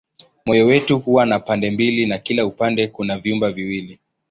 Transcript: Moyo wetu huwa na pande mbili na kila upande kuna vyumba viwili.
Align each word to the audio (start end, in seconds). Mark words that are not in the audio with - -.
Moyo 0.45 0.65
wetu 0.67 0.99
huwa 0.99 1.25
na 1.25 1.39
pande 1.39 1.71
mbili 1.71 2.05
na 2.05 2.17
kila 2.17 2.45
upande 2.45 2.87
kuna 2.87 3.17
vyumba 3.19 3.51
viwili. 3.51 3.99